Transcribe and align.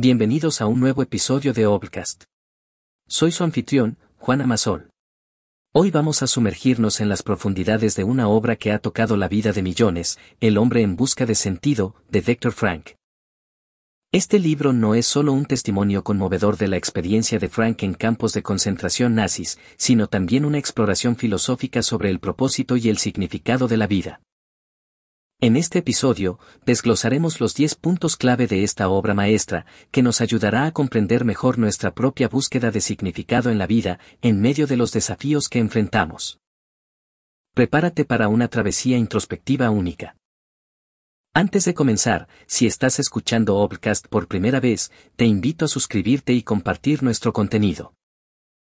Bienvenidos 0.00 0.60
a 0.60 0.66
un 0.68 0.78
nuevo 0.78 1.02
episodio 1.02 1.52
de 1.52 1.66
Obcast. 1.66 2.22
Soy 3.08 3.32
su 3.32 3.42
anfitrión, 3.42 3.98
Juan 4.16 4.40
Amasol. 4.40 4.90
Hoy 5.74 5.90
vamos 5.90 6.22
a 6.22 6.28
sumergirnos 6.28 7.00
en 7.00 7.08
las 7.08 7.24
profundidades 7.24 7.96
de 7.96 8.04
una 8.04 8.28
obra 8.28 8.54
que 8.54 8.70
ha 8.70 8.78
tocado 8.78 9.16
la 9.16 9.26
vida 9.26 9.50
de 9.50 9.60
millones, 9.60 10.16
El 10.38 10.56
hombre 10.56 10.82
en 10.82 10.94
busca 10.94 11.26
de 11.26 11.34
sentido, 11.34 11.96
de 12.10 12.20
Viktor 12.20 12.52
Frank. 12.52 12.90
Este 14.12 14.38
libro 14.38 14.72
no 14.72 14.94
es 14.94 15.04
solo 15.04 15.32
un 15.32 15.46
testimonio 15.46 16.04
conmovedor 16.04 16.58
de 16.58 16.68
la 16.68 16.76
experiencia 16.76 17.40
de 17.40 17.48
Frank 17.48 17.82
en 17.82 17.94
campos 17.94 18.34
de 18.34 18.44
concentración 18.44 19.16
nazis, 19.16 19.58
sino 19.78 20.06
también 20.06 20.44
una 20.44 20.58
exploración 20.58 21.16
filosófica 21.16 21.82
sobre 21.82 22.10
el 22.10 22.20
propósito 22.20 22.76
y 22.76 22.88
el 22.88 22.98
significado 22.98 23.66
de 23.66 23.78
la 23.78 23.88
vida. 23.88 24.20
En 25.40 25.56
este 25.56 25.78
episodio, 25.78 26.40
desglosaremos 26.66 27.38
los 27.38 27.54
10 27.54 27.76
puntos 27.76 28.16
clave 28.16 28.48
de 28.48 28.64
esta 28.64 28.88
obra 28.88 29.14
maestra, 29.14 29.66
que 29.92 30.02
nos 30.02 30.20
ayudará 30.20 30.66
a 30.66 30.72
comprender 30.72 31.24
mejor 31.24 31.58
nuestra 31.58 31.94
propia 31.94 32.26
búsqueda 32.28 32.72
de 32.72 32.80
significado 32.80 33.48
en 33.48 33.56
la 33.56 33.68
vida, 33.68 34.00
en 34.20 34.40
medio 34.40 34.66
de 34.66 34.76
los 34.76 34.90
desafíos 34.90 35.48
que 35.48 35.60
enfrentamos. 35.60 36.40
Prepárate 37.54 38.04
para 38.04 38.26
una 38.26 38.48
travesía 38.48 38.98
introspectiva 38.98 39.70
única. 39.70 40.16
Antes 41.34 41.64
de 41.66 41.74
comenzar, 41.74 42.26
si 42.48 42.66
estás 42.66 42.98
escuchando 42.98 43.58
Obcast 43.58 44.08
por 44.08 44.26
primera 44.26 44.58
vez, 44.58 44.90
te 45.14 45.24
invito 45.24 45.66
a 45.66 45.68
suscribirte 45.68 46.32
y 46.32 46.42
compartir 46.42 47.04
nuestro 47.04 47.32
contenido. 47.32 47.94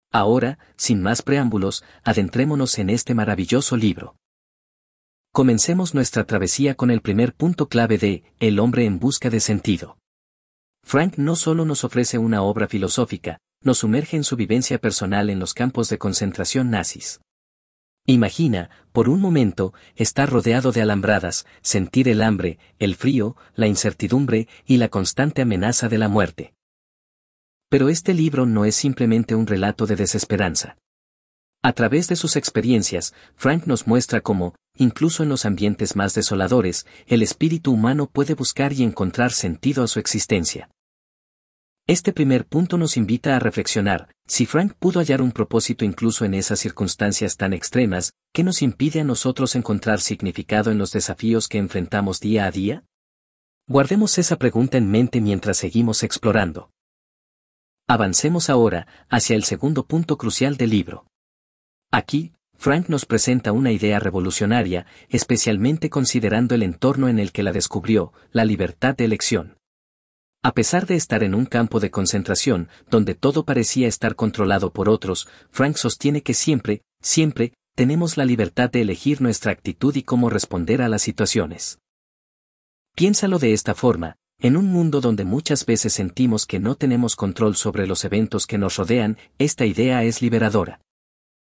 Ahora, 0.10 0.58
sin 0.78 1.02
más 1.02 1.22
preámbulos, 1.22 1.84
adentrémonos 2.06 2.80
en 2.80 2.92
este 2.92 3.14
maravilloso 3.14 3.76
libro. 3.76 4.16
Comencemos 5.34 5.94
nuestra 5.94 6.26
travesía 6.26 6.76
con 6.76 6.92
el 6.92 7.00
primer 7.00 7.34
punto 7.34 7.70
clave 7.70 7.98
de 7.98 8.24
El 8.42 8.60
hombre 8.60 8.84
en 8.84 9.00
busca 9.00 9.30
de 9.30 9.40
sentido. 9.40 9.98
Frank 10.84 11.14
no 11.16 11.38
solo 11.38 11.64
nos 11.64 11.86
ofrece 11.86 12.18
una 12.18 12.42
obra 12.42 12.68
filosófica, 12.68 13.38
nos 13.64 13.78
sumerge 13.78 14.18
en 14.18 14.26
su 14.26 14.36
vivencia 14.36 14.78
personal 14.78 15.30
en 15.30 15.40
los 15.40 15.54
campos 15.54 15.88
de 15.88 15.98
concentración 15.98 16.70
nazis. 16.70 17.22
Imagina, 18.06 18.72
por 18.92 19.08
un 19.08 19.22
momento, 19.22 19.74
estar 19.96 20.30
rodeado 20.30 20.74
de 20.74 20.82
alambradas, 20.82 21.46
sentir 21.62 22.10
el 22.10 22.24
hambre, 22.24 22.60
el 22.78 22.96
frío, 22.96 23.38
la 23.56 23.68
incertidumbre 23.68 24.50
y 24.66 24.78
la 24.78 24.90
constante 24.90 25.44
amenaza 25.44 25.88
de 25.88 25.98
la 25.98 26.10
muerte. 26.10 26.54
Pero 27.70 27.88
este 27.88 28.14
libro 28.14 28.46
no 28.46 28.66
es 28.66 28.76
simplemente 28.76 29.34
un 29.36 29.48
relato 29.48 29.88
de 29.88 29.96
desesperanza. 29.96 30.76
A 31.64 31.74
través 31.74 32.08
de 32.08 32.16
sus 32.16 32.38
experiencias, 32.38 33.14
Frank 33.36 33.68
nos 33.68 33.86
muestra 33.86 34.22
cómo, 34.22 34.56
incluso 34.76 35.22
en 35.22 35.30
los 35.30 35.46
ambientes 35.46 35.96
más 35.96 36.16
desoladores, 36.16 36.88
el 37.06 37.22
espíritu 37.22 37.72
humano 37.72 38.08
puede 38.08 38.34
buscar 38.34 38.74
y 38.74 38.82
encontrar 38.82 39.32
sentido 39.32 39.84
a 39.84 39.88
su 39.88 40.00
existencia. 40.00 40.72
Este 41.88 42.14
primer 42.14 42.48
punto 42.48 42.80
nos 42.80 42.98
invita 42.98 43.36
a 43.36 43.40
reflexionar, 43.40 44.10
si 44.26 44.48
Frank 44.48 44.74
pudo 44.80 45.02
hallar 45.02 45.22
un 45.22 45.32
propósito 45.32 45.86
incluso 45.86 46.26
en 46.26 46.34
esas 46.34 46.60
circunstancias 46.60 47.38
tan 47.38 47.54
extremas, 47.54 48.14
¿qué 48.34 48.44
nos 48.44 48.64
impide 48.64 49.02
a 49.02 49.04
nosotros 49.04 49.56
encontrar 49.56 50.00
significado 50.00 50.72
en 50.72 50.80
los 50.80 50.92
desafíos 50.92 51.48
que 51.48 51.60
enfrentamos 51.60 52.20
día 52.20 52.46
a 52.46 52.52
día? 52.52 52.86
Guardemos 53.68 54.18
esa 54.18 54.38
pregunta 54.38 54.80
en 54.80 54.90
mente 54.90 55.22
mientras 55.22 55.58
seguimos 55.58 56.02
explorando. 56.02 56.72
Avancemos 57.88 58.50
ahora 58.50 58.88
hacia 59.10 59.36
el 59.36 59.44
segundo 59.44 59.86
punto 59.86 60.18
crucial 60.18 60.58
del 60.58 60.72
libro. 60.72 61.06
Aquí, 61.92 62.32
Frank 62.58 62.88
nos 62.88 63.06
presenta 63.06 63.52
una 63.52 63.72
idea 63.72 64.00
revolucionaria, 64.00 64.86
especialmente 65.10 65.90
considerando 65.90 66.56
el 66.56 66.64
entorno 66.64 67.10
en 67.10 67.20
el 67.20 67.34
que 67.34 67.44
la 67.44 67.52
descubrió, 67.52 68.14
la 68.32 68.46
libertad 68.46 68.96
de 68.96 69.04
elección. 69.04 69.58
A 70.42 70.54
pesar 70.54 70.88
de 70.88 70.96
estar 70.96 71.22
en 71.22 71.36
un 71.36 71.46
campo 71.46 71.82
de 71.82 71.92
concentración, 71.92 72.70
donde 72.90 73.14
todo 73.14 73.44
parecía 73.44 73.88
estar 73.88 74.16
controlado 74.16 74.72
por 74.72 74.88
otros, 74.88 75.28
Frank 75.50 75.76
sostiene 75.76 76.22
que 76.22 76.34
siempre, 76.34 76.82
siempre, 77.02 77.54
tenemos 77.76 78.16
la 78.16 78.26
libertad 78.26 78.72
de 78.72 78.82
elegir 78.82 79.22
nuestra 79.22 79.52
actitud 79.52 79.96
y 79.96 80.04
cómo 80.04 80.30
responder 80.30 80.82
a 80.82 80.88
las 80.88 81.02
situaciones. 81.02 81.80
Piénsalo 82.96 83.38
de 83.38 83.54
esta 83.54 83.76
forma, 83.76 84.16
en 84.40 84.56
un 84.56 84.68
mundo 84.68 85.02
donde 85.02 85.26
muchas 85.26 85.66
veces 85.66 85.94
sentimos 85.94 86.46
que 86.46 86.60
no 86.60 86.76
tenemos 86.76 87.16
control 87.16 87.56
sobre 87.56 87.86
los 87.86 88.06
eventos 88.06 88.48
que 88.48 88.58
nos 88.58 88.78
rodean, 88.78 89.18
esta 89.38 89.66
idea 89.66 90.04
es 90.04 90.22
liberadora. 90.22 90.80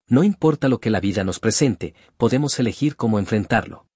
No 0.08 0.24
importa 0.24 0.70
lo 0.70 0.80
que 0.80 0.92
la 0.92 1.00
vida 1.00 1.24
nos 1.24 1.40
presente, 1.40 1.96
podemos 2.18 2.60
elegir 2.60 2.96
cómo 2.96 3.18
enfrentarlo. 3.18 3.88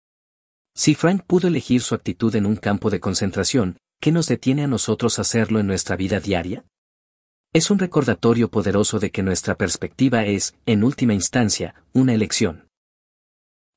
Si 0.75 0.95
Frank 0.95 1.23
pudo 1.25 1.47
elegir 1.47 1.81
su 1.81 1.93
actitud 1.93 2.35
en 2.35 2.45
un 2.45 2.55
campo 2.55 2.89
de 2.89 2.99
concentración, 2.99 3.77
¿qué 4.01 4.11
nos 4.11 4.27
detiene 4.27 4.63
a 4.63 4.67
nosotros 4.67 5.19
hacerlo 5.19 5.59
en 5.59 5.67
nuestra 5.67 5.95
vida 5.95 6.19
diaria? 6.19 6.65
Es 7.53 7.69
un 7.71 7.79
recordatorio 7.79 8.49
poderoso 8.49 8.99
de 8.99 9.11
que 9.11 9.23
nuestra 9.23 9.55
perspectiva 9.55 10.25
es, 10.25 10.55
en 10.65 10.83
última 10.83 11.13
instancia, 11.13 11.75
una 11.93 12.13
elección. 12.13 12.69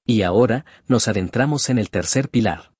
Y 0.06 0.22
ahora, 0.22 0.64
nos 0.86 1.08
adentramos 1.08 1.70
en 1.70 1.78
el 1.78 1.90
tercer 1.90 2.28
pilar. 2.28 2.71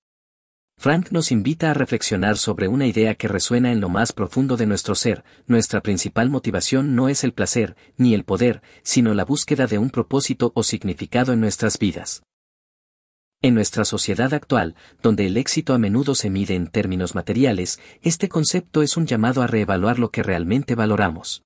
Frank 0.82 1.12
nos 1.12 1.30
invita 1.30 1.70
a 1.70 1.74
reflexionar 1.74 2.36
sobre 2.36 2.66
una 2.66 2.88
idea 2.88 3.14
que 3.14 3.28
resuena 3.28 3.70
en 3.70 3.80
lo 3.80 3.88
más 3.88 4.12
profundo 4.12 4.56
de 4.56 4.66
nuestro 4.66 4.96
ser, 4.96 5.22
nuestra 5.46 5.80
principal 5.80 6.28
motivación 6.28 6.96
no 6.96 7.08
es 7.08 7.22
el 7.22 7.32
placer, 7.32 7.76
ni 7.96 8.14
el 8.14 8.24
poder, 8.24 8.62
sino 8.82 9.14
la 9.14 9.24
búsqueda 9.24 9.68
de 9.68 9.78
un 9.78 9.90
propósito 9.90 10.50
o 10.56 10.64
significado 10.64 11.32
en 11.32 11.40
nuestras 11.40 11.78
vidas. 11.78 12.24
En 13.42 13.54
nuestra 13.54 13.84
sociedad 13.84 14.34
actual, 14.34 14.74
donde 15.00 15.28
el 15.28 15.36
éxito 15.36 15.72
a 15.72 15.78
menudo 15.78 16.16
se 16.16 16.30
mide 16.30 16.56
en 16.56 16.66
términos 16.66 17.14
materiales, 17.14 17.78
este 18.02 18.28
concepto 18.28 18.82
es 18.82 18.96
un 18.96 19.06
llamado 19.06 19.42
a 19.42 19.46
reevaluar 19.46 20.00
lo 20.00 20.10
que 20.10 20.24
realmente 20.24 20.74
valoramos. 20.74 21.44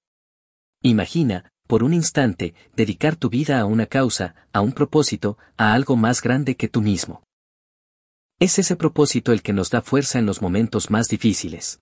Imagina, 0.80 1.52
por 1.66 1.84
un 1.84 1.92
instante, 1.92 2.54
dedicar 2.74 3.16
tu 3.16 3.28
vida 3.28 3.60
a 3.60 3.66
una 3.66 3.84
causa, 3.84 4.34
a 4.54 4.62
un 4.62 4.72
propósito, 4.72 5.36
a 5.58 5.74
algo 5.74 5.94
más 5.94 6.22
grande 6.22 6.56
que 6.56 6.68
tú 6.68 6.80
mismo. 6.80 7.25
Es 8.38 8.58
ese 8.58 8.76
propósito 8.76 9.32
el 9.32 9.42
que 9.42 9.54
nos 9.54 9.70
da 9.70 9.80
fuerza 9.80 10.18
en 10.18 10.26
los 10.26 10.42
momentos 10.42 10.90
más 10.90 11.08
difíciles. 11.08 11.80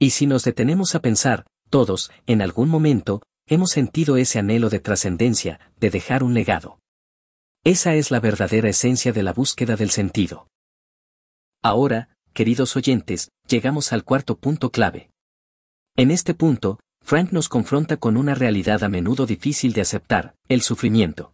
Y 0.00 0.10
si 0.10 0.26
nos 0.26 0.42
detenemos 0.42 0.96
a 0.96 1.00
pensar, 1.00 1.46
todos, 1.68 2.10
en 2.26 2.42
algún 2.42 2.68
momento, 2.68 3.22
hemos 3.46 3.70
sentido 3.70 4.16
ese 4.16 4.40
anhelo 4.40 4.68
de 4.68 4.80
trascendencia, 4.80 5.60
de 5.78 5.90
dejar 5.90 6.24
un 6.24 6.34
legado. 6.34 6.80
Esa 7.62 7.94
es 7.94 8.10
la 8.10 8.18
verdadera 8.18 8.68
esencia 8.68 9.12
de 9.12 9.22
la 9.22 9.32
búsqueda 9.32 9.76
del 9.76 9.90
sentido. 9.90 10.48
Ahora, 11.62 12.08
queridos 12.32 12.74
oyentes, 12.74 13.30
llegamos 13.46 13.92
al 13.92 14.02
cuarto 14.02 14.38
punto 14.38 14.70
clave. 14.70 15.10
En 15.96 16.10
este 16.10 16.34
punto, 16.34 16.80
Frank 17.00 17.30
nos 17.30 17.48
confronta 17.48 17.96
con 17.96 18.16
una 18.16 18.34
realidad 18.34 18.82
a 18.82 18.88
menudo 18.88 19.24
difícil 19.24 19.72
de 19.72 19.82
aceptar, 19.82 20.34
el 20.48 20.62
sufrimiento. 20.62 21.32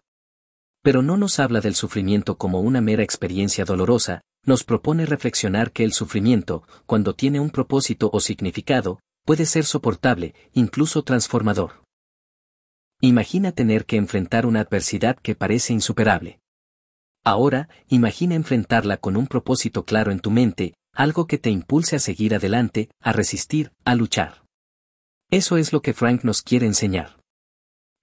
Pero 0.82 1.03
no 1.03 1.16
nos 1.16 1.41
habla 1.41 1.60
del 1.60 1.74
sufrimiento 1.74 2.38
como 2.38 2.60
una 2.60 2.80
mera 2.80 3.03
experiencia 3.03 3.64
dolorosa, 3.64 4.22
nos 4.47 4.65
propone 4.65 5.05
reflexionar 5.05 5.73
que 5.73 5.84
el 5.84 5.93
sufrimiento, 5.93 6.62
cuando 6.87 7.15
tiene 7.15 7.41
un 7.41 7.51
propósito 7.51 8.09
o 8.12 8.21
significado, 8.21 9.01
puede 9.25 9.45
ser 9.45 9.65
soportable, 9.65 10.34
incluso 10.55 11.03
transformador. 11.03 11.83
Imagina 13.01 13.53
tener 13.53 13.84
que 13.84 13.97
enfrentar 13.97 14.47
una 14.47 14.61
adversidad 14.61 15.19
que 15.19 15.34
parece 15.34 15.75
insuperable. 15.75 16.39
Ahora, 17.25 17.69
imagina 17.89 18.37
enfrentarla 18.37 18.97
con 18.97 19.17
un 19.17 19.27
propósito 19.27 19.84
claro 19.84 20.12
en 20.12 20.21
tu 20.21 20.31
mente, 20.31 20.75
algo 20.95 21.27
que 21.27 21.39
te 21.39 21.51
impulse 21.51 21.97
a 21.97 21.99
seguir 21.99 22.34
adelante, 22.34 22.89
a 23.01 23.13
resistir, 23.13 23.73
a 23.84 23.97
luchar. 23.97 24.45
Eso 25.31 25.57
es 25.57 25.73
lo 25.73 25.83
que 25.83 25.93
Frank 25.93 26.23
nos 26.23 26.41
quiere 26.41 26.67
enseñar. 26.67 27.19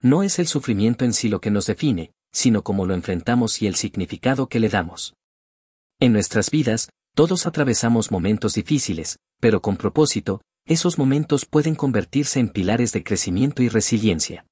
No 0.02 0.22
es 0.22 0.38
el 0.38 0.46
sufrimiento 0.46 1.06
en 1.06 1.14
sí 1.14 1.30
lo 1.30 1.40
que 1.40 1.50
nos 1.50 1.64
define, 1.66 2.12
sino 2.30 2.62
cómo 2.62 2.84
lo 2.84 2.94
enfrentamos 2.94 3.62
y 3.62 3.66
el 3.66 3.76
significado 3.76 4.48
que 4.48 4.60
le 4.60 4.68
damos. 4.68 5.14
En 6.00 6.12
nuestras 6.12 6.50
vidas, 6.50 6.88
todos 7.14 7.46
atravesamos 7.46 8.10
momentos 8.10 8.54
difíciles, 8.54 9.18
pero 9.40 9.62
con 9.62 9.76
propósito, 9.76 10.40
esos 10.66 10.98
momentos 10.98 11.46
pueden 11.46 11.74
convertirse 11.74 12.40
en 12.40 12.48
pilares 12.48 12.92
de 12.92 13.04
crecimiento 13.04 13.62
y 13.62 13.68
resiliencia. 13.68 14.46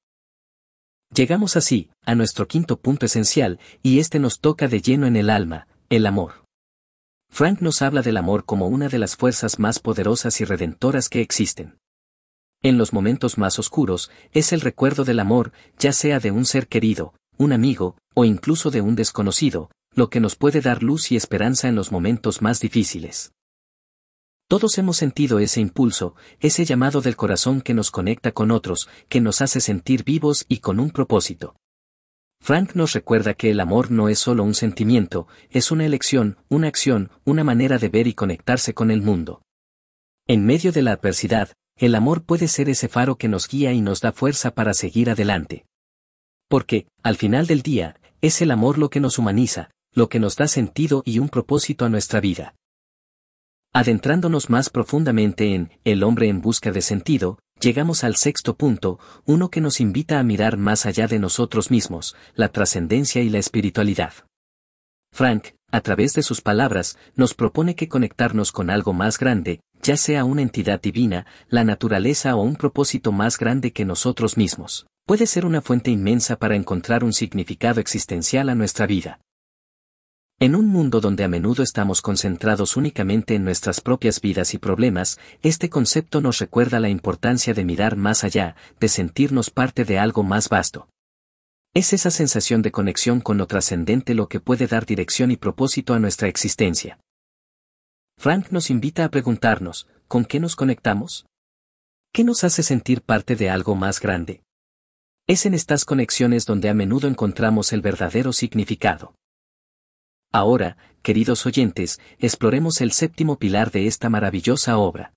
Llegamos 1.14 1.56
así, 1.56 1.90
a 2.06 2.14
nuestro 2.14 2.46
quinto 2.46 2.78
punto 2.80 3.06
esencial, 3.06 3.58
y 3.82 3.98
este 3.98 4.18
nos 4.18 4.40
toca 4.40 4.68
de 4.68 4.80
lleno 4.80 5.06
en 5.06 5.16
el 5.16 5.30
alma, 5.30 5.66
el 5.90 6.06
amor. 6.06 6.44
Frank 7.30 7.60
nos 7.60 7.82
habla 7.82 8.02
del 8.02 8.18
amor 8.18 8.44
como 8.44 8.68
una 8.68 8.88
de 8.88 8.98
las 8.98 9.16
fuerzas 9.16 9.58
más 9.58 9.78
poderosas 9.78 10.40
y 10.40 10.44
redentoras 10.44 11.08
que 11.08 11.20
existen. 11.20 11.78
En 12.62 12.78
los 12.78 12.92
momentos 12.92 13.38
más 13.38 13.58
oscuros, 13.58 14.10
es 14.32 14.52
el 14.52 14.60
recuerdo 14.60 15.04
del 15.04 15.18
amor, 15.18 15.52
ya 15.78 15.92
sea 15.92 16.20
de 16.20 16.30
un 16.30 16.44
ser 16.44 16.68
querido, 16.68 17.14
un 17.36 17.52
amigo, 17.52 17.96
o 18.14 18.24
incluso 18.24 18.70
de 18.70 18.82
un 18.82 18.94
desconocido, 18.94 19.70
lo 19.94 20.10
que 20.10 20.20
nos 20.20 20.36
puede 20.36 20.60
dar 20.60 20.82
luz 20.82 21.12
y 21.12 21.16
esperanza 21.16 21.68
en 21.68 21.74
los 21.74 21.92
momentos 21.92 22.42
más 22.42 22.60
difíciles. 22.60 23.32
Todos 24.48 24.76
hemos 24.76 24.98
sentido 24.98 25.38
ese 25.38 25.60
impulso, 25.60 26.14
ese 26.40 26.64
llamado 26.64 27.00
del 27.00 27.16
corazón 27.16 27.62
que 27.62 27.74
nos 27.74 27.90
conecta 27.90 28.32
con 28.32 28.50
otros, 28.50 28.88
que 29.08 29.20
nos 29.20 29.40
hace 29.40 29.60
sentir 29.60 30.04
vivos 30.04 30.44
y 30.48 30.58
con 30.58 30.78
un 30.78 30.90
propósito. 30.90 31.56
Frank 32.40 32.74
nos 32.74 32.92
recuerda 32.92 33.34
que 33.34 33.50
el 33.50 33.60
amor 33.60 33.90
no 33.90 34.08
es 34.08 34.18
solo 34.18 34.42
un 34.42 34.54
sentimiento, 34.54 35.28
es 35.48 35.70
una 35.70 35.86
elección, 35.86 36.38
una 36.48 36.68
acción, 36.68 37.10
una 37.24 37.44
manera 37.44 37.78
de 37.78 37.88
ver 37.88 38.08
y 38.08 38.14
conectarse 38.14 38.74
con 38.74 38.90
el 38.90 39.00
mundo. 39.00 39.42
En 40.26 40.44
medio 40.44 40.72
de 40.72 40.82
la 40.82 40.92
adversidad, 40.92 41.52
el 41.76 41.94
amor 41.94 42.24
puede 42.24 42.48
ser 42.48 42.68
ese 42.68 42.88
faro 42.88 43.16
que 43.16 43.28
nos 43.28 43.48
guía 43.48 43.72
y 43.72 43.80
nos 43.80 44.00
da 44.00 44.12
fuerza 44.12 44.50
para 44.54 44.74
seguir 44.74 45.08
adelante. 45.08 45.64
Porque, 46.48 46.86
al 47.02 47.16
final 47.16 47.46
del 47.46 47.62
día, 47.62 47.96
es 48.20 48.42
el 48.42 48.50
amor 48.50 48.76
lo 48.76 48.90
que 48.90 49.00
nos 49.00 49.18
humaniza, 49.18 49.70
lo 49.92 50.08
que 50.08 50.18
nos 50.18 50.36
da 50.36 50.48
sentido 50.48 51.02
y 51.04 51.18
un 51.18 51.28
propósito 51.28 51.84
a 51.84 51.88
nuestra 51.88 52.20
vida. 52.20 52.54
Adentrándonos 53.74 54.50
más 54.50 54.68
profundamente 54.70 55.54
en 55.54 55.70
El 55.84 56.02
hombre 56.02 56.28
en 56.28 56.40
busca 56.40 56.72
de 56.72 56.82
sentido, 56.82 57.38
llegamos 57.60 58.04
al 58.04 58.16
sexto 58.16 58.56
punto, 58.56 58.98
uno 59.24 59.50
que 59.50 59.60
nos 59.60 59.80
invita 59.80 60.18
a 60.18 60.22
mirar 60.22 60.56
más 60.56 60.84
allá 60.84 61.06
de 61.06 61.18
nosotros 61.18 61.70
mismos, 61.70 62.14
la 62.34 62.48
trascendencia 62.48 63.22
y 63.22 63.30
la 63.30 63.38
espiritualidad. 63.38 64.12
Frank, 65.12 65.48
a 65.70 65.80
través 65.80 66.14
de 66.14 66.22
sus 66.22 66.40
palabras, 66.40 66.98
nos 67.16 67.34
propone 67.34 67.74
que 67.74 67.88
conectarnos 67.88 68.52
con 68.52 68.68
algo 68.68 68.92
más 68.92 69.18
grande, 69.18 69.60
ya 69.82 69.96
sea 69.96 70.24
una 70.24 70.42
entidad 70.42 70.80
divina, 70.80 71.26
la 71.48 71.64
naturaleza 71.64 72.36
o 72.36 72.42
un 72.42 72.56
propósito 72.56 73.10
más 73.10 73.38
grande 73.38 73.72
que 73.72 73.84
nosotros 73.84 74.36
mismos, 74.36 74.86
puede 75.06 75.26
ser 75.26 75.46
una 75.46 75.60
fuente 75.60 75.90
inmensa 75.90 76.36
para 76.36 76.56
encontrar 76.56 77.04
un 77.04 77.12
significado 77.12 77.80
existencial 77.80 78.48
a 78.48 78.54
nuestra 78.54 78.86
vida. 78.86 79.18
En 80.42 80.56
un 80.56 80.66
mundo 80.66 81.00
donde 81.00 81.22
a 81.22 81.28
menudo 81.28 81.62
estamos 81.62 82.02
concentrados 82.02 82.76
únicamente 82.76 83.36
en 83.36 83.44
nuestras 83.44 83.80
propias 83.80 84.20
vidas 84.20 84.54
y 84.54 84.58
problemas, 84.58 85.20
este 85.44 85.70
concepto 85.70 86.20
nos 86.20 86.40
recuerda 86.40 86.80
la 86.80 86.88
importancia 86.88 87.54
de 87.54 87.64
mirar 87.64 87.94
más 87.94 88.24
allá, 88.24 88.56
de 88.80 88.88
sentirnos 88.88 89.50
parte 89.50 89.84
de 89.84 90.00
algo 90.00 90.24
más 90.24 90.48
vasto. 90.48 90.88
Es 91.74 91.92
esa 91.92 92.10
sensación 92.10 92.60
de 92.60 92.72
conexión 92.72 93.20
con 93.20 93.38
lo 93.38 93.46
trascendente 93.46 94.14
lo 94.14 94.28
que 94.28 94.40
puede 94.40 94.66
dar 94.66 94.84
dirección 94.84 95.30
y 95.30 95.36
propósito 95.36 95.94
a 95.94 96.00
nuestra 96.00 96.26
existencia. 96.26 96.98
Frank 98.18 98.48
nos 98.50 98.68
invita 98.68 99.04
a 99.04 99.10
preguntarnos, 99.10 99.86
¿con 100.08 100.24
qué 100.24 100.40
nos 100.40 100.56
conectamos? 100.56 101.24
¿Qué 102.12 102.24
nos 102.24 102.42
hace 102.42 102.64
sentir 102.64 103.02
parte 103.02 103.36
de 103.36 103.48
algo 103.48 103.76
más 103.76 104.00
grande? 104.00 104.42
Es 105.28 105.46
en 105.46 105.54
estas 105.54 105.84
conexiones 105.84 106.46
donde 106.46 106.68
a 106.68 106.74
menudo 106.74 107.06
encontramos 107.06 107.72
el 107.72 107.80
verdadero 107.80 108.32
significado. 108.32 109.14
Ahora, 110.32 110.78
queridos 111.02 111.44
oyentes, 111.44 112.00
exploremos 112.18 112.80
el 112.80 112.92
séptimo 112.92 113.38
pilar 113.38 113.70
de 113.70 113.86
esta 113.86 114.08
maravillosa 114.08 114.78
obra. 114.78 115.12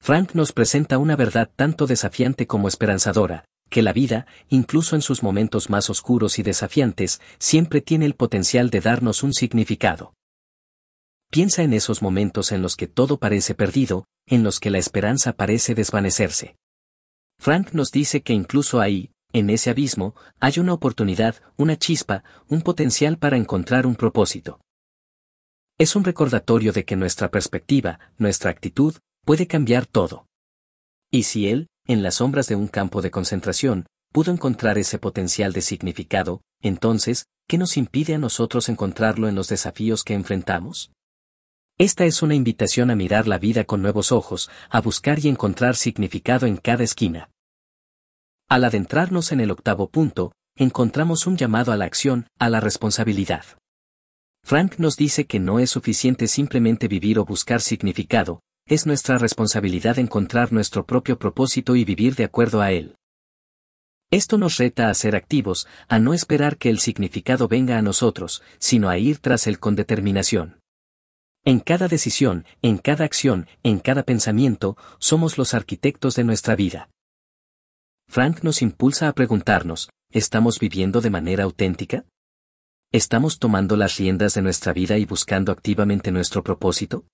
Frank 0.00 0.34
nos 0.34 0.52
presenta 0.52 0.98
una 0.98 1.14
verdad 1.14 1.50
tanto 1.54 1.86
desafiante 1.86 2.48
como 2.48 2.66
esperanzadora, 2.66 3.44
que 3.70 3.80
la 3.80 3.92
vida, 3.92 4.26
incluso 4.48 4.96
en 4.96 5.02
sus 5.02 5.22
momentos 5.22 5.70
más 5.70 5.88
oscuros 5.88 6.38
y 6.38 6.42
desafiantes, 6.42 7.20
siempre 7.38 7.80
tiene 7.80 8.06
el 8.06 8.14
potencial 8.14 8.70
de 8.70 8.80
darnos 8.80 9.22
un 9.22 9.32
significado. 9.32 10.14
Piensa 11.30 11.62
en 11.62 11.72
esos 11.72 12.02
momentos 12.02 12.52
en 12.52 12.60
los 12.60 12.76
que 12.76 12.88
todo 12.88 13.18
parece 13.18 13.54
perdido, 13.54 14.04
en 14.26 14.42
los 14.42 14.58
que 14.58 14.70
la 14.70 14.78
esperanza 14.78 15.32
parece 15.32 15.74
desvanecerse. 15.74 16.56
Frank 17.38 17.72
nos 17.72 17.90
dice 17.90 18.22
que 18.22 18.32
incluso 18.32 18.80
ahí, 18.80 19.10
en 19.34 19.50
ese 19.50 19.68
abismo, 19.68 20.14
hay 20.38 20.60
una 20.60 20.72
oportunidad, 20.72 21.34
una 21.56 21.76
chispa, 21.76 22.22
un 22.48 22.62
potencial 22.62 23.18
para 23.18 23.36
encontrar 23.36 23.84
un 23.84 23.96
propósito. 23.96 24.60
Es 25.76 25.96
un 25.96 26.04
recordatorio 26.04 26.72
de 26.72 26.84
que 26.84 26.94
nuestra 26.94 27.32
perspectiva, 27.32 27.98
nuestra 28.16 28.52
actitud, 28.52 28.94
puede 29.24 29.48
cambiar 29.48 29.86
todo. 29.86 30.28
Y 31.10 31.24
si 31.24 31.48
él, 31.48 31.66
en 31.84 32.04
las 32.04 32.16
sombras 32.16 32.46
de 32.46 32.54
un 32.54 32.68
campo 32.68 33.02
de 33.02 33.10
concentración, 33.10 33.86
pudo 34.12 34.30
encontrar 34.30 34.78
ese 34.78 35.00
potencial 35.00 35.52
de 35.52 35.62
significado, 35.62 36.40
entonces, 36.62 37.26
¿qué 37.48 37.58
nos 37.58 37.76
impide 37.76 38.14
a 38.14 38.18
nosotros 38.18 38.68
encontrarlo 38.68 39.26
en 39.26 39.34
los 39.34 39.48
desafíos 39.48 40.04
que 40.04 40.14
enfrentamos? 40.14 40.92
Esta 41.76 42.04
es 42.04 42.22
una 42.22 42.36
invitación 42.36 42.92
a 42.92 42.94
mirar 42.94 43.26
la 43.26 43.38
vida 43.38 43.64
con 43.64 43.82
nuevos 43.82 44.12
ojos, 44.12 44.48
a 44.70 44.80
buscar 44.80 45.18
y 45.18 45.28
encontrar 45.28 45.74
significado 45.74 46.46
en 46.46 46.56
cada 46.56 46.84
esquina. 46.84 47.30
Al 48.54 48.62
adentrarnos 48.62 49.32
en 49.32 49.40
el 49.40 49.50
octavo 49.50 49.88
punto, 49.88 50.30
encontramos 50.54 51.26
un 51.26 51.36
llamado 51.36 51.72
a 51.72 51.76
la 51.76 51.86
acción, 51.86 52.28
a 52.38 52.48
la 52.48 52.60
responsabilidad. 52.60 53.44
Frank 54.44 54.76
nos 54.78 54.96
dice 54.96 55.26
que 55.26 55.40
no 55.40 55.58
es 55.58 55.70
suficiente 55.70 56.28
simplemente 56.28 56.86
vivir 56.86 57.18
o 57.18 57.24
buscar 57.24 57.60
significado, 57.60 58.42
es 58.68 58.86
nuestra 58.86 59.18
responsabilidad 59.18 59.98
encontrar 59.98 60.52
nuestro 60.52 60.86
propio 60.86 61.18
propósito 61.18 61.74
y 61.74 61.84
vivir 61.84 62.14
de 62.14 62.22
acuerdo 62.22 62.60
a 62.60 62.70
él. 62.70 62.94
Esto 64.12 64.38
nos 64.38 64.56
reta 64.58 64.88
a 64.88 64.94
ser 64.94 65.16
activos, 65.16 65.66
a 65.88 65.98
no 65.98 66.14
esperar 66.14 66.56
que 66.56 66.70
el 66.70 66.78
significado 66.78 67.48
venga 67.48 67.76
a 67.76 67.82
nosotros, 67.82 68.44
sino 68.60 68.88
a 68.88 68.98
ir 68.98 69.18
tras 69.18 69.48
él 69.48 69.58
con 69.58 69.74
determinación. 69.74 70.60
En 71.44 71.58
cada 71.58 71.88
decisión, 71.88 72.44
en 72.62 72.78
cada 72.78 73.04
acción, 73.04 73.48
en 73.64 73.80
cada 73.80 74.04
pensamiento, 74.04 74.76
somos 75.00 75.38
los 75.38 75.54
arquitectos 75.54 76.14
de 76.14 76.22
nuestra 76.22 76.54
vida. 76.54 76.88
Frank 78.08 78.42
nos 78.42 78.62
impulsa 78.62 79.08
a 79.08 79.12
preguntarnos, 79.12 79.90
¿estamos 80.10 80.58
viviendo 80.58 81.00
de 81.00 81.10
manera 81.10 81.44
auténtica? 81.44 82.04
¿Estamos 82.92 83.38
tomando 83.38 83.76
las 83.76 83.96
riendas 83.96 84.34
de 84.34 84.42
nuestra 84.42 84.72
vida 84.72 84.98
y 84.98 85.04
buscando 85.04 85.50
activamente 85.50 86.12
nuestro 86.12 86.44
propósito? 86.44 87.06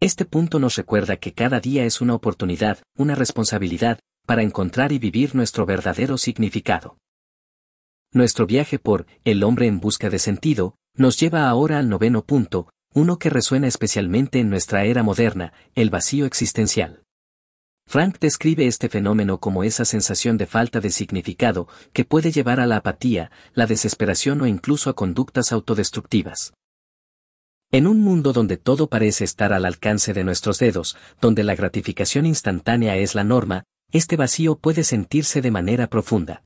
Este 0.00 0.24
punto 0.24 0.58
nos 0.58 0.76
recuerda 0.76 1.18
que 1.18 1.34
cada 1.34 1.60
día 1.60 1.84
es 1.84 2.00
una 2.00 2.14
oportunidad, 2.14 2.78
una 2.96 3.14
responsabilidad, 3.14 4.00
para 4.26 4.42
encontrar 4.42 4.92
y 4.92 4.98
vivir 4.98 5.34
nuestro 5.34 5.66
verdadero 5.66 6.16
significado. 6.16 6.96
Nuestro 8.12 8.46
viaje 8.46 8.78
por 8.78 9.06
El 9.24 9.42
hombre 9.44 9.66
en 9.66 9.80
busca 9.80 10.08
de 10.08 10.18
sentido 10.18 10.76
nos 10.96 11.18
lleva 11.20 11.48
ahora 11.48 11.78
al 11.78 11.88
noveno 11.88 12.24
punto, 12.24 12.70
uno 12.94 13.18
que 13.18 13.28
resuena 13.28 13.66
especialmente 13.66 14.38
en 14.38 14.48
nuestra 14.48 14.84
era 14.84 15.02
moderna, 15.02 15.52
el 15.74 15.90
vacío 15.90 16.24
existencial. 16.24 17.03
Frank 17.86 18.18
describe 18.18 18.66
este 18.66 18.88
fenómeno 18.88 19.38
como 19.38 19.62
esa 19.62 19.84
sensación 19.84 20.36
de 20.36 20.46
falta 20.46 20.80
de 20.80 20.90
significado 20.90 21.68
que 21.92 22.04
puede 22.04 22.32
llevar 22.32 22.60
a 22.60 22.66
la 22.66 22.76
apatía, 22.76 23.30
la 23.54 23.66
desesperación 23.66 24.40
o 24.40 24.46
incluso 24.46 24.90
a 24.90 24.94
conductas 24.94 25.52
autodestructivas. 25.52 26.54
En 27.70 27.86
un 27.86 28.00
mundo 28.00 28.32
donde 28.32 28.56
todo 28.56 28.88
parece 28.88 29.24
estar 29.24 29.52
al 29.52 29.64
alcance 29.64 30.12
de 30.12 30.24
nuestros 30.24 30.58
dedos, 30.58 30.96
donde 31.20 31.42
la 31.44 31.54
gratificación 31.54 32.26
instantánea 32.26 32.96
es 32.96 33.14
la 33.14 33.24
norma, 33.24 33.64
este 33.90 34.16
vacío 34.16 34.56
puede 34.56 34.84
sentirse 34.84 35.40
de 35.40 35.50
manera 35.50 35.88
profunda. 35.88 36.44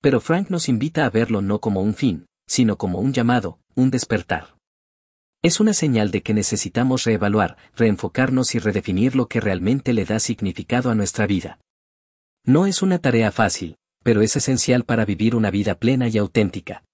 Pero 0.00 0.20
Frank 0.20 0.50
nos 0.50 0.68
invita 0.68 1.04
a 1.04 1.10
verlo 1.10 1.42
no 1.42 1.60
como 1.60 1.80
un 1.80 1.94
fin, 1.94 2.26
sino 2.46 2.76
como 2.76 3.00
un 3.00 3.12
llamado, 3.12 3.58
un 3.74 3.90
despertar. 3.90 4.55
Es 5.42 5.60
una 5.60 5.74
señal 5.74 6.10
de 6.10 6.22
que 6.22 6.34
necesitamos 6.34 7.04
reevaluar, 7.04 7.56
reenfocarnos 7.76 8.54
y 8.54 8.58
redefinir 8.58 9.14
lo 9.14 9.28
que 9.28 9.40
realmente 9.40 9.92
le 9.92 10.04
da 10.04 10.18
significado 10.18 10.90
a 10.90 10.94
nuestra 10.94 11.26
vida. 11.26 11.60
No 12.44 12.66
es 12.66 12.82
una 12.82 12.98
tarea 12.98 13.32
fácil, 13.32 13.76
pero 14.02 14.22
es 14.22 14.36
esencial 14.36 14.84
para 14.84 15.04
vivir 15.04 15.34
una 15.34 15.50
vida 15.50 15.74
plena 15.74 16.08
y 16.08 16.18
auténtica. 16.18 16.84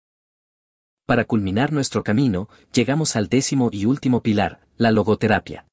Para 1.06 1.24
culminar 1.24 1.72
nuestro 1.72 2.02
camino, 2.02 2.48
llegamos 2.72 3.16
al 3.16 3.28
décimo 3.28 3.68
y 3.72 3.84
último 3.84 4.22
pilar, 4.22 4.60
la 4.76 4.92
logoterapia. 4.92 5.66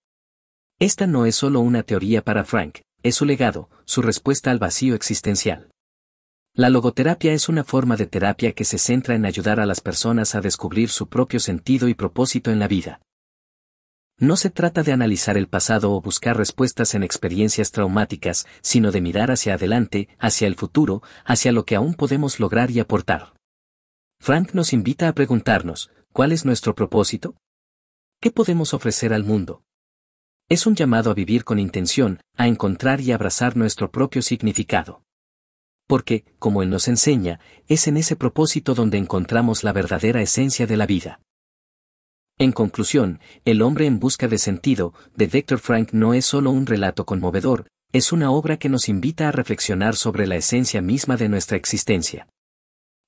Esta 0.80 1.08
no 1.08 1.26
es 1.26 1.36
solo 1.36 1.62
una 1.62 1.84
teoría 1.84 2.24
para 2.24 2.44
Frank, 2.44 2.80
es 3.04 3.16
su 3.16 3.26
legado, 3.26 3.70
su 3.86 4.02
respuesta 4.02 4.52
al 4.52 4.60
vacío 4.60 4.96
existencial. 4.96 5.69
La 6.56 6.70
logoterapia 6.70 7.32
es 7.34 7.48
una 7.48 7.64
forma 7.64 7.96
de 7.96 8.08
terapia 8.08 8.54
que 8.54 8.66
se 8.66 8.80
centra 8.80 9.16
en 9.16 9.26
ayudar 9.26 9.60
a 9.60 9.66
las 9.66 9.82
personas 9.82 10.36
a 10.36 10.42
descubrir 10.42 10.90
su 10.90 11.08
propio 11.08 11.40
sentido 11.40 11.88
y 11.88 11.94
propósito 11.94 12.52
en 12.52 12.60
la 12.60 12.68
vida. 12.68 13.02
No 14.18 14.36
se 14.36 14.50
trata 14.50 14.84
de 14.84 14.92
analizar 14.92 15.38
el 15.38 15.48
pasado 15.48 15.94
o 15.94 16.02
buscar 16.02 16.36
respuestas 16.36 16.96
en 16.96 17.04
experiencias 17.04 17.72
traumáticas, 17.72 18.48
sino 18.62 18.92
de 18.92 19.00
mirar 19.00 19.32
hacia 19.32 19.54
adelante, 19.54 20.10
hacia 20.20 20.48
el 20.48 20.56
futuro, 20.56 21.02
hacia 21.24 21.54
lo 21.54 21.66
que 21.66 21.76
aún 21.76 21.94
podemos 21.94 22.40
lograr 22.40 22.72
y 22.72 22.82
aportar. 22.82 23.34
Frank 24.20 24.54
nos 24.54 24.74
invita 24.74 25.08
a 25.08 25.14
preguntarnos, 25.14 25.92
¿cuál 26.12 26.34
es 26.34 26.44
nuestro 26.44 26.76
propósito? 26.76 27.36
¿Qué 28.20 28.32
podemos 28.32 28.74
ofrecer 28.74 29.14
al 29.14 29.24
mundo? 29.24 29.64
Es 30.50 30.66
un 30.66 30.76
llamado 30.76 31.12
a 31.12 31.14
vivir 31.14 31.46
con 31.46 31.60
intención, 31.60 32.20
a 32.36 32.48
encontrar 32.48 33.00
y 33.00 33.14
abrazar 33.14 33.56
nuestro 33.56 33.92
propio 33.92 34.22
significado 34.22 35.04
porque, 35.90 36.24
como 36.38 36.62
Él 36.62 36.70
nos 36.70 36.88
enseña, 36.88 37.40
es 37.68 37.88
en 37.88 37.98
ese 37.98 38.16
propósito 38.16 38.76
donde 38.76 39.00
encontramos 39.00 39.64
la 39.64 39.74
verdadera 39.74 40.22
esencia 40.22 40.68
de 40.68 40.78
la 40.78 40.86
vida. 40.86 41.20
En 42.38 42.52
conclusión, 42.52 43.20
El 43.44 43.64
hombre 43.64 43.88
en 43.88 44.00
busca 44.00 44.28
de 44.28 44.38
sentido, 44.38 44.94
de 45.16 45.26
Victor 45.26 45.58
Frank 45.58 45.90
no 45.92 46.14
es 46.14 46.28
solo 46.28 46.52
un 46.52 46.68
relato 46.68 47.08
conmovedor, 47.08 47.66
es 47.92 48.12
una 48.12 48.30
obra 48.30 48.58
que 48.58 48.70
nos 48.70 48.88
invita 48.88 49.28
a 49.28 49.32
reflexionar 49.32 49.96
sobre 49.96 50.28
la 50.28 50.36
esencia 50.36 50.80
misma 50.80 51.18
de 51.18 51.28
nuestra 51.28 51.58
existencia. 51.58 52.28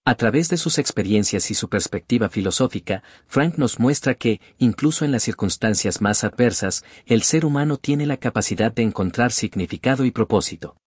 A 0.04 0.16
través 0.16 0.50
de 0.50 0.58
sus 0.58 0.80
experiencias 0.80 1.52
y 1.52 1.54
su 1.54 1.70
perspectiva 1.70 2.30
filosófica, 2.30 3.04
Frank 3.28 3.60
nos 3.60 3.80
muestra 3.80 4.16
que, 4.16 4.42
incluso 4.58 5.06
en 5.06 5.12
las 5.12 5.22
circunstancias 5.22 6.02
más 6.02 6.24
adversas, 6.24 6.84
el 7.06 7.22
ser 7.22 7.46
humano 7.46 7.78
tiene 7.78 8.08
la 8.08 8.18
capacidad 8.18 8.74
de 8.74 8.82
encontrar 8.82 9.32
significado 9.32 10.04
y 10.04 10.10
propósito. 10.10 10.81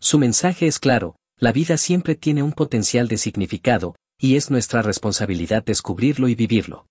Su 0.00 0.18
mensaje 0.18 0.66
es 0.66 0.78
claro, 0.78 1.16
la 1.38 1.52
vida 1.52 1.76
siempre 1.76 2.14
tiene 2.14 2.42
un 2.42 2.52
potencial 2.52 3.08
de 3.08 3.18
significado, 3.18 3.96
y 4.18 4.36
es 4.36 4.50
nuestra 4.50 4.82
responsabilidad 4.82 5.64
descubrirlo 5.64 6.28
y 6.28 6.34
vivirlo. 6.34 6.86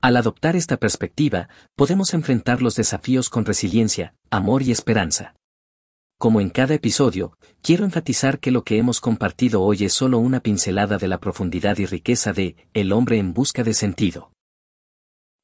Al 0.00 0.16
adoptar 0.16 0.54
esta 0.54 0.76
perspectiva, 0.76 1.48
podemos 1.74 2.14
enfrentar 2.14 2.62
los 2.62 2.76
desafíos 2.76 3.30
con 3.30 3.44
resiliencia, 3.44 4.14
amor 4.30 4.62
y 4.62 4.70
esperanza. 4.70 5.34
Como 6.18 6.40
en 6.40 6.50
cada 6.50 6.74
episodio, 6.74 7.36
quiero 7.62 7.84
enfatizar 7.84 8.40
que 8.40 8.50
lo 8.50 8.62
que 8.62 8.78
hemos 8.78 9.00
compartido 9.00 9.62
hoy 9.62 9.84
es 9.84 9.92
solo 9.92 10.18
una 10.18 10.40
pincelada 10.40 10.98
de 10.98 11.08
la 11.08 11.18
profundidad 11.18 11.78
y 11.78 11.86
riqueza 11.86 12.32
de 12.32 12.56
El 12.74 12.92
hombre 12.92 13.18
en 13.18 13.32
busca 13.34 13.62
de 13.64 13.74
sentido. 13.74 14.32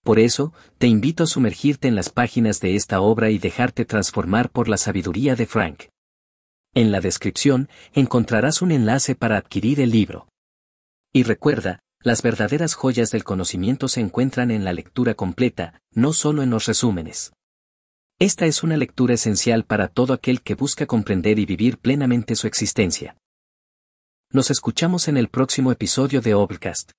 Por 0.05 0.19
eso, 0.19 0.53
te 0.79 0.87
invito 0.87 1.25
a 1.25 1.26
sumergirte 1.26 1.88
en 1.88 1.95
las 1.95 2.11
páginas 2.11 2.61
de 2.61 2.76
esta 2.76 3.00
obra 3.00 3.31
y 3.31 3.38
dejarte 3.38 3.85
transformar 3.85 4.50
por 4.50 4.69
la 4.69 4.76
sabiduría 4.76 5.35
de 5.35 5.47
Frank. 5.47 5.85
En 6.75 6.90
la 6.90 7.00
descripción 7.00 7.69
encontrarás 7.93 8.61
un 8.61 8.73
enlace 8.73 9.14
para 9.14 9.37
adquirir 9.37 9.81
el 9.81 9.90
libro. 9.90 10.26
Y 11.12 11.23
recuerda, 11.23 11.78
las 12.00 12.21
verdaderas 12.21 12.75
joyas 12.75 13.12
del 13.12 13.23
conocimiento 13.23 13.87
se 13.87 14.00
encuentran 14.00 14.50
en 14.50 14.64
la 14.64 14.73
lectura 14.73 15.14
completa, 15.14 15.81
no 15.93 16.12
solo 16.12 16.43
en 16.43 16.50
los 16.50 16.66
resúmenes. 16.66 17.33
Esta 18.19 18.47
es 18.47 18.64
una 18.64 18.76
lectura 18.76 19.14
esencial 19.14 19.64
para 19.64 19.87
todo 19.87 20.12
aquel 20.12 20.43
que 20.43 20.57
busca 20.57 20.87
comprender 20.87 21.38
y 21.38 21.47
vivir 21.47 21.78
plenamente 21.78 22.35
su 22.35 22.49
existencia. 22.49 23.16
Nos 24.31 24.50
escuchamos 24.50 25.07
en 25.07 25.16
el 25.16 25.28
próximo 25.28 25.71
episodio 25.71 26.21
de 26.21 26.35
Obcast. 26.35 26.90